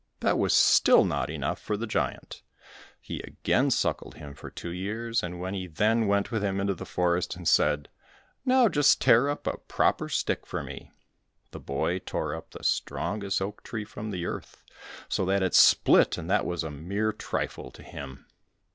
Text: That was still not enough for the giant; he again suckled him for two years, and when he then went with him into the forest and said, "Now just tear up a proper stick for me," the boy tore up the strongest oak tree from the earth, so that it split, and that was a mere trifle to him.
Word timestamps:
That 0.21 0.39
was 0.39 0.51
still 0.55 1.05
not 1.05 1.29
enough 1.29 1.61
for 1.61 1.77
the 1.77 1.85
giant; 1.85 2.41
he 2.99 3.19
again 3.21 3.69
suckled 3.69 4.15
him 4.15 4.33
for 4.33 4.49
two 4.49 4.71
years, 4.71 5.21
and 5.21 5.39
when 5.39 5.53
he 5.53 5.67
then 5.67 6.07
went 6.07 6.31
with 6.31 6.43
him 6.43 6.59
into 6.59 6.73
the 6.73 6.87
forest 6.87 7.35
and 7.35 7.47
said, 7.47 7.87
"Now 8.43 8.67
just 8.67 8.99
tear 8.99 9.29
up 9.29 9.45
a 9.45 9.59
proper 9.59 10.09
stick 10.09 10.47
for 10.47 10.63
me," 10.63 10.89
the 11.51 11.59
boy 11.59 11.99
tore 11.99 12.33
up 12.33 12.49
the 12.49 12.63
strongest 12.63 13.43
oak 13.43 13.61
tree 13.61 13.85
from 13.85 14.09
the 14.09 14.25
earth, 14.25 14.63
so 15.07 15.23
that 15.25 15.43
it 15.43 15.53
split, 15.53 16.17
and 16.17 16.27
that 16.31 16.47
was 16.47 16.63
a 16.63 16.71
mere 16.71 17.11
trifle 17.13 17.69
to 17.69 17.83
him. 17.83 18.25